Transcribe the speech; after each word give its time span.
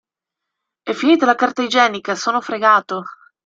È 0.81 0.93
finita 0.93 1.27
la 1.27 1.35
carta 1.35 1.61
igienica, 1.61 2.15
sono 2.15 2.41
fregato! 2.41 3.03